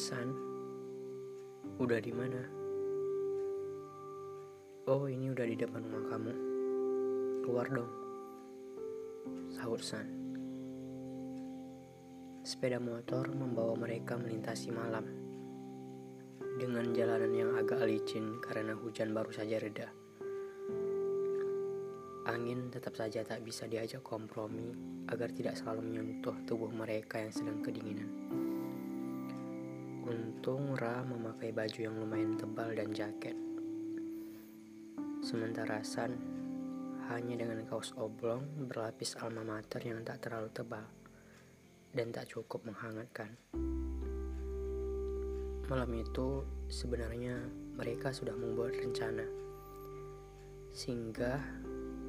[0.00, 0.32] San,
[1.76, 2.40] udah di mana?
[4.88, 6.32] Oh, ini udah di depan rumah kamu.
[7.44, 7.92] Keluar dong.
[9.52, 10.08] Sahur San.
[12.40, 15.04] Sepeda motor membawa mereka melintasi malam.
[16.56, 19.92] Dengan jalanan yang agak licin karena hujan baru saja reda.
[22.24, 24.72] Angin tetap saja tak bisa diajak kompromi
[25.12, 28.08] agar tidak selalu menyentuh tubuh mereka yang sedang kedinginan.
[30.10, 33.38] Untung Ra memakai baju yang lumayan tebal dan jaket.
[35.22, 36.18] Sementara San
[37.06, 40.82] hanya dengan kaos oblong berlapis alma mater yang tak terlalu tebal
[41.94, 43.38] dan tak cukup menghangatkan.
[45.70, 47.38] Malam itu sebenarnya
[47.78, 49.22] mereka sudah membuat rencana.
[50.74, 51.38] Singgah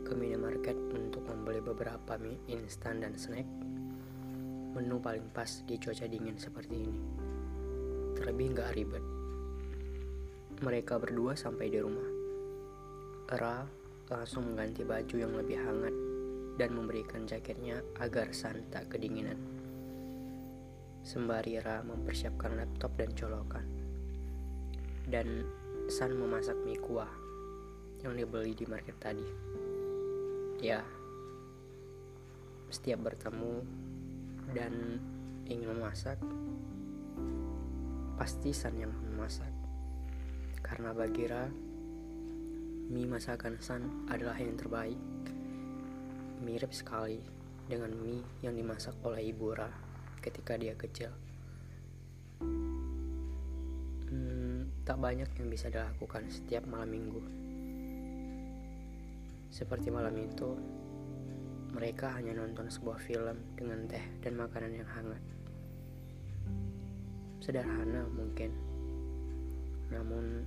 [0.09, 3.45] ke minimarket untuk membeli beberapa mie instan dan snack.
[4.73, 7.29] Menu paling pas di cuaca dingin seperti ini.
[8.21, 9.01] Terlebih nggak ribet.
[10.61, 12.05] Mereka berdua sampai di rumah.
[13.33, 13.65] Ra
[14.13, 15.95] langsung mengganti baju yang lebih hangat
[16.61, 19.41] dan memberikan jaketnya agar San tak kedinginan.
[21.01, 23.65] Sembari Ra mempersiapkan laptop dan colokan.
[25.09, 25.41] Dan
[25.89, 27.09] San memasak mie kuah
[28.05, 29.25] yang dibeli di market tadi.
[30.61, 30.85] Ya,
[32.69, 33.65] setiap bertemu
[34.53, 35.01] dan
[35.49, 36.21] ingin memasak,
[38.21, 39.49] pasti San yang memasak.
[40.61, 41.49] Karena bagi Ra,
[42.93, 45.01] mie masakan San adalah yang terbaik.
[46.45, 47.17] Mirip sekali
[47.65, 49.73] dengan mie yang dimasak oleh Ibu Ra
[50.21, 51.09] ketika dia kecil.
[54.05, 57.25] Hmm, tak banyak yang bisa dilakukan setiap malam minggu.
[59.49, 60.61] Seperti malam itu,
[61.73, 65.40] mereka hanya nonton sebuah film dengan teh dan makanan yang hangat.
[67.41, 68.53] Sederhana mungkin,
[69.89, 70.45] namun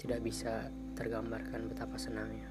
[0.00, 2.48] tidak bisa tergambarkan betapa senangnya.